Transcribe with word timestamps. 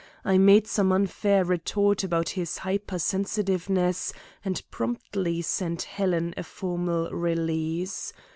I 0.25 0.39
made 0.39 0.65
some 0.65 0.91
unfair 0.91 1.45
retort 1.45 2.03
about 2.03 2.29
his 2.29 2.57
hyper 2.57 2.97
sensitiveness, 2.97 4.11
and 4.43 4.59
promptly 4.71 5.43
sent 5.43 5.83
Helen 5.83 6.33
a 6.37 6.41
formal 6.43 7.11
release. 7.11 8.11